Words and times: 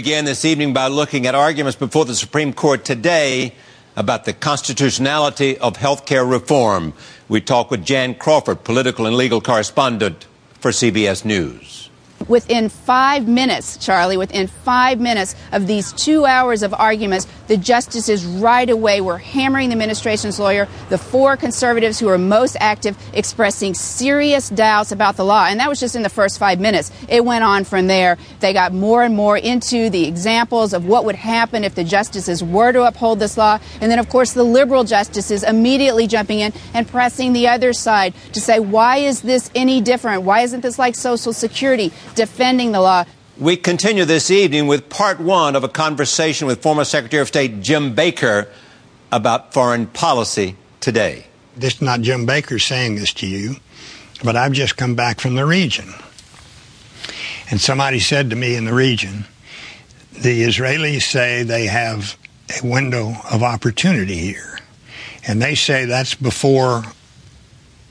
Again 0.00 0.24
this 0.24 0.44
evening 0.44 0.72
by 0.72 0.88
looking 0.88 1.24
at 1.24 1.36
arguments 1.36 1.78
before 1.78 2.04
the 2.04 2.16
Supreme 2.16 2.52
Court 2.52 2.84
today 2.84 3.54
about 3.94 4.24
the 4.24 4.32
constitutionality 4.32 5.56
of 5.58 5.76
health 5.76 6.04
care 6.04 6.24
reform. 6.24 6.94
We 7.28 7.40
talk 7.40 7.70
with 7.70 7.84
Jan 7.84 8.16
Crawford, 8.16 8.64
political 8.64 9.06
and 9.06 9.16
legal 9.16 9.40
correspondent 9.40 10.26
for 10.58 10.72
CBS 10.72 11.24
News 11.24 11.90
within 12.28 12.68
five 12.68 13.28
minutes, 13.28 13.76
Charlie, 13.76 14.16
within 14.16 14.46
five 14.46 15.00
minutes 15.00 15.34
of 15.52 15.66
these 15.66 15.92
two 15.92 16.24
hours 16.24 16.62
of 16.62 16.72
arguments, 16.74 17.26
the 17.48 17.56
justices 17.56 18.24
right 18.24 18.68
away 18.68 19.00
were 19.00 19.18
hammering 19.18 19.68
the 19.68 19.74
administration's 19.74 20.38
lawyer, 20.38 20.66
the 20.88 20.98
four 20.98 21.36
conservatives 21.36 21.98
who 21.98 22.06
were 22.06 22.18
most 22.18 22.56
active, 22.60 22.96
expressing 23.12 23.74
serious 23.74 24.48
doubts 24.48 24.92
about 24.92 25.16
the 25.16 25.24
law. 25.24 25.46
And 25.46 25.60
that 25.60 25.68
was 25.68 25.80
just 25.80 25.96
in 25.96 26.02
the 26.02 26.08
first 26.08 26.38
five 26.38 26.58
minutes. 26.60 26.90
It 27.08 27.24
went 27.24 27.44
on 27.44 27.64
from 27.64 27.86
there. 27.86 28.16
They 28.40 28.52
got 28.52 28.72
more 28.72 29.02
and 29.02 29.14
more 29.14 29.36
into 29.36 29.90
the 29.90 30.06
examples 30.06 30.72
of 30.72 30.86
what 30.86 31.04
would 31.04 31.16
happen 31.16 31.64
if 31.64 31.74
the 31.74 31.84
justices 31.84 32.42
were 32.42 32.72
to 32.72 32.84
uphold 32.84 33.18
this 33.18 33.36
law. 33.36 33.58
And 33.80 33.90
then, 33.90 33.98
of 33.98 34.08
course, 34.08 34.32
the 34.32 34.44
liberal 34.44 34.84
justices 34.84 35.42
immediately 35.42 36.06
jumping 36.06 36.40
in 36.40 36.52
and 36.72 36.88
pressing 36.88 37.32
the 37.32 37.48
other 37.48 37.72
side 37.72 38.14
to 38.32 38.40
say, 38.40 38.60
why 38.60 38.98
is 38.98 39.20
this 39.22 39.50
any 39.54 39.80
different? 39.80 40.22
Why 40.22 40.40
isn't 40.40 40.62
this 40.62 40.78
like 40.78 40.96
Social 40.96 41.32
Security? 41.32 41.92
Defending 42.14 42.72
the 42.72 42.80
law. 42.80 43.04
We 43.38 43.56
continue 43.56 44.04
this 44.04 44.30
evening 44.30 44.66
with 44.66 44.88
part 44.88 45.18
one 45.18 45.56
of 45.56 45.64
a 45.64 45.68
conversation 45.68 46.46
with 46.46 46.62
former 46.62 46.84
Secretary 46.84 47.20
of 47.20 47.28
State 47.28 47.60
Jim 47.60 47.94
Baker 47.94 48.48
about 49.10 49.52
foreign 49.52 49.86
policy 49.88 50.56
today. 50.80 51.26
This 51.56 51.74
is 51.74 51.82
not 51.82 52.00
Jim 52.00 52.26
Baker 52.26 52.58
saying 52.58 52.96
this 52.96 53.12
to 53.14 53.26
you, 53.26 53.56
but 54.22 54.36
I've 54.36 54.52
just 54.52 54.76
come 54.76 54.94
back 54.94 55.20
from 55.20 55.34
the 55.34 55.44
region. 55.44 55.92
And 57.50 57.60
somebody 57.60 58.00
said 58.00 58.30
to 58.30 58.36
me 58.36 58.54
in 58.54 58.64
the 58.64 58.72
region, 58.72 59.24
the 60.12 60.42
Israelis 60.42 61.02
say 61.02 61.42
they 61.42 61.66
have 61.66 62.16
a 62.62 62.66
window 62.66 63.14
of 63.30 63.42
opportunity 63.42 64.16
here. 64.16 64.58
And 65.26 65.40
they 65.40 65.54
say 65.54 65.86
that's 65.86 66.14
before 66.14 66.84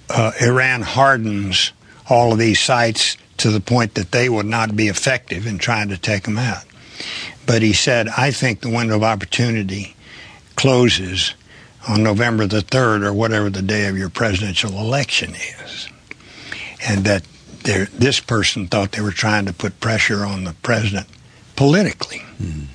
uh, 0.10 0.32
Iran 0.42 0.82
hardens 0.82 1.74
all 2.10 2.32
of 2.32 2.40
these 2.40 2.60
sites 2.60 3.18
to 3.44 3.52
the 3.52 3.60
point 3.60 3.96
that 3.96 4.14
they 4.14 4.30
would 4.30 4.46
not 4.46 4.74
be 4.74 4.88
effective 4.88 5.46
in 5.46 5.58
trying 5.58 5.90
to 5.90 5.98
take 5.98 6.24
them 6.24 6.38
out. 6.38 6.64
But 7.46 7.62
he 7.62 7.74
said, 7.74 8.08
I 8.08 8.32
think 8.32 8.62
the 8.62 8.70
window 8.70 8.96
of 8.96 9.04
opportunity 9.04 9.98
closes 10.56 11.34
on 11.90 12.04
November 12.04 12.48
the 12.48 12.62
3rd 12.62 13.06
or 13.06 13.12
whatever 13.12 13.50
the 13.50 13.62
day 13.62 13.88
of 13.88 13.98
your 13.98 14.10
presidential 14.10 14.72
election 14.80 15.36
is. 15.36 15.90
And 16.88 17.04
that 17.04 17.24
this 17.64 18.22
person 18.22 18.68
thought 18.68 18.94
they 18.94 19.02
were 19.02 19.12
trying 19.12 19.46
to 19.48 19.54
put 19.54 19.82
pressure 19.82 20.24
on 20.24 20.46
the 20.46 20.54
president 20.64 21.08
politically. 21.58 22.22
Mm. 22.42 22.68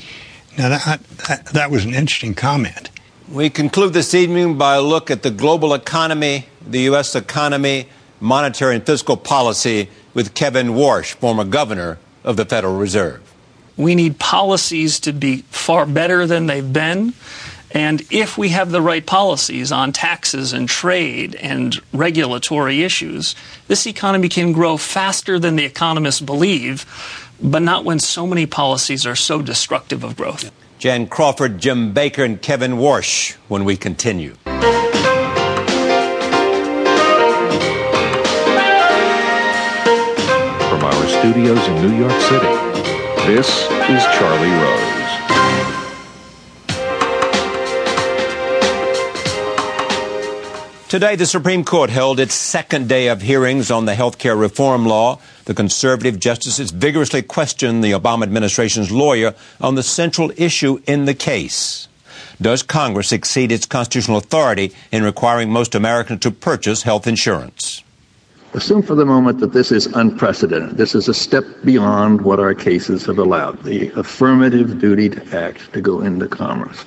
Now, 0.58 0.68
that, 0.68 1.02
that, 1.28 1.46
that 1.46 1.70
was 1.70 1.86
an 1.86 1.94
interesting 1.94 2.34
comment. 2.34 2.90
We 3.32 3.48
conclude 3.48 3.94
this 3.94 4.12
evening 4.12 4.58
by 4.58 4.74
a 4.74 4.82
look 4.82 5.10
at 5.10 5.22
the 5.22 5.30
global 5.30 5.72
economy, 5.72 6.44
the 6.60 6.80
U.S. 6.80 7.14
economy, 7.14 7.88
monetary 8.20 8.74
and 8.74 8.84
fiscal 8.84 9.16
policy 9.16 9.88
with 10.18 10.34
Kevin 10.34 10.70
Warsh, 10.70 11.14
former 11.14 11.44
governor 11.44 11.96
of 12.24 12.36
the 12.36 12.44
Federal 12.44 12.76
Reserve. 12.76 13.22
We 13.76 13.94
need 13.94 14.18
policies 14.18 14.98
to 14.98 15.12
be 15.12 15.42
far 15.50 15.86
better 15.86 16.26
than 16.26 16.46
they've 16.46 16.72
been. 16.72 17.14
And 17.70 18.02
if 18.10 18.36
we 18.36 18.48
have 18.48 18.72
the 18.72 18.82
right 18.82 19.06
policies 19.06 19.70
on 19.70 19.92
taxes 19.92 20.52
and 20.52 20.68
trade 20.68 21.36
and 21.36 21.80
regulatory 21.92 22.82
issues, 22.82 23.36
this 23.68 23.86
economy 23.86 24.28
can 24.28 24.50
grow 24.50 24.76
faster 24.76 25.38
than 25.38 25.54
the 25.54 25.64
economists 25.64 26.20
believe, 26.20 26.84
but 27.40 27.62
not 27.62 27.84
when 27.84 28.00
so 28.00 28.26
many 28.26 28.44
policies 28.44 29.06
are 29.06 29.14
so 29.14 29.40
destructive 29.40 30.02
of 30.02 30.16
growth. 30.16 30.50
Jan 30.80 31.06
Crawford, 31.06 31.60
Jim 31.60 31.92
Baker, 31.92 32.24
and 32.24 32.42
Kevin 32.42 32.72
Warsh 32.72 33.34
when 33.46 33.64
we 33.64 33.76
continue. 33.76 34.34
Studios 41.08 41.66
in 41.68 41.74
New 41.82 41.96
York 41.96 42.20
City. 42.22 42.46
This 43.26 43.48
is 43.88 44.04
Charlie 44.16 44.50
Rose. 44.50 44.98
Today, 50.88 51.16
the 51.16 51.26
Supreme 51.26 51.64
Court 51.64 51.90
held 51.90 52.18
its 52.18 52.34
second 52.34 52.88
day 52.88 53.08
of 53.08 53.20
hearings 53.20 53.70
on 53.70 53.84
the 53.84 53.94
health 53.94 54.16
care 54.16 54.34
reform 54.34 54.86
law. 54.86 55.20
The 55.44 55.52
conservative 55.52 56.18
justices 56.18 56.70
vigorously 56.70 57.20
questioned 57.20 57.84
the 57.84 57.92
Obama 57.92 58.22
administration's 58.22 58.90
lawyer 58.90 59.34
on 59.60 59.74
the 59.74 59.82
central 59.82 60.32
issue 60.38 60.80
in 60.86 61.04
the 61.04 61.12
case. 61.12 61.88
Does 62.40 62.62
Congress 62.62 63.12
exceed 63.12 63.52
its 63.52 63.66
constitutional 63.66 64.16
authority 64.16 64.72
in 64.90 65.02
requiring 65.02 65.50
most 65.50 65.74
Americans 65.74 66.20
to 66.20 66.30
purchase 66.30 66.84
health 66.84 67.06
insurance? 67.06 67.67
Assume 68.54 68.82
for 68.82 68.94
the 68.94 69.04
moment 69.04 69.40
that 69.40 69.52
this 69.52 69.70
is 69.70 69.86
unprecedented. 69.86 70.78
This 70.78 70.94
is 70.94 71.06
a 71.06 71.14
step 71.14 71.44
beyond 71.64 72.22
what 72.22 72.40
our 72.40 72.54
cases 72.54 73.04
have 73.04 73.18
allowed 73.18 73.62
the 73.62 73.88
affirmative 73.90 74.80
duty 74.80 75.10
to 75.10 75.36
act 75.36 75.70
to 75.74 75.82
go 75.82 76.00
into 76.00 76.26
commerce. 76.26 76.84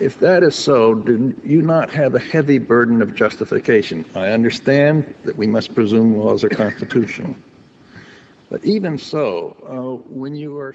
If 0.00 0.18
that 0.20 0.42
is 0.42 0.56
so, 0.56 0.94
do 0.94 1.34
you 1.44 1.62
not 1.62 1.90
have 1.90 2.14
a 2.14 2.18
heavy 2.18 2.58
burden 2.58 3.00
of 3.00 3.14
justification? 3.14 4.04
I 4.14 4.32
understand 4.32 5.14
that 5.24 5.36
we 5.36 5.46
must 5.46 5.74
presume 5.74 6.16
laws 6.18 6.42
are 6.42 6.48
constitutional. 6.48 7.36
But 8.50 8.64
even 8.64 8.98
so, 8.98 9.56
uh, 9.68 10.08
when 10.08 10.34
you 10.34 10.58
are 10.58 10.74